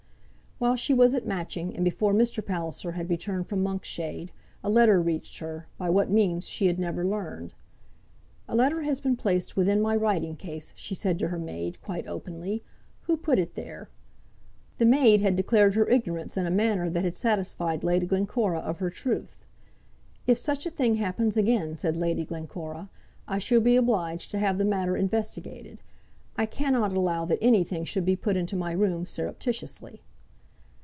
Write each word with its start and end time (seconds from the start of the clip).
While 0.61 0.75
she 0.75 0.93
was 0.93 1.15
at 1.15 1.25
Matching, 1.25 1.75
and 1.75 1.83
before 1.83 2.13
Mr. 2.13 2.45
Palliser 2.45 2.91
had 2.91 3.09
returned 3.09 3.47
from 3.47 3.63
Monkshade, 3.63 4.29
a 4.63 4.69
letter 4.69 5.01
reached 5.01 5.39
her, 5.39 5.65
by 5.79 5.89
what 5.89 6.11
means 6.11 6.47
she 6.47 6.67
had 6.67 6.77
never 6.77 7.03
learned. 7.03 7.55
"A 8.47 8.53
letter 8.55 8.83
has 8.83 9.01
been 9.01 9.15
placed 9.15 9.55
within 9.57 9.81
my 9.81 9.95
writing 9.95 10.35
case," 10.35 10.71
she 10.75 10.93
said 10.93 11.17
to 11.17 11.29
her 11.29 11.39
maid, 11.39 11.81
quite 11.81 12.05
openly. 12.07 12.61
"Who 13.07 13.17
put 13.17 13.39
it 13.39 13.55
there?" 13.55 13.89
The 14.77 14.85
maid 14.85 15.19
had 15.21 15.35
declared 15.35 15.73
her 15.73 15.89
ignorance 15.89 16.37
in 16.37 16.45
a 16.45 16.51
manner 16.51 16.91
that 16.91 17.05
had 17.05 17.15
satisfied 17.15 17.83
Lady 17.83 18.05
Glencora 18.05 18.59
of 18.59 18.77
her 18.77 18.91
truth. 18.91 19.35
"If 20.27 20.37
such 20.37 20.67
a 20.67 20.69
thing 20.69 20.97
happens 20.97 21.37
again," 21.37 21.75
said 21.75 21.97
Lady 21.97 22.23
Glencora, 22.23 22.87
"I 23.27 23.39
shall 23.39 23.61
be 23.61 23.77
obliged 23.77 24.29
to 24.29 24.37
have 24.37 24.59
the 24.59 24.65
matter 24.65 24.95
investigated. 24.95 25.79
I 26.37 26.45
cannot 26.45 26.93
allow 26.93 27.25
that 27.25 27.39
anything 27.41 27.83
should 27.83 28.05
be 28.05 28.15
put 28.15 28.37
into 28.37 28.55
my 28.55 28.73
room 28.73 29.07
surreptitiously." 29.07 30.03